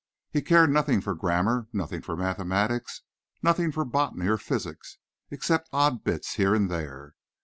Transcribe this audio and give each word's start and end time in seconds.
He 0.31 0.41
cared 0.41 0.71
nothing 0.71 0.99
for 0.99 1.13
grammar, 1.13 1.67
nothing 1.71 2.01
for 2.01 2.17
mathematics, 2.17 3.03
nothing 3.43 3.71
for 3.71 3.85
botany 3.85 4.29
or 4.29 4.37
physics, 4.39 4.97
except 5.29 5.69
odd 5.71 6.03
bits 6.03 6.37
here 6.37 6.55
and 6.55 6.71
there. 6.71 7.13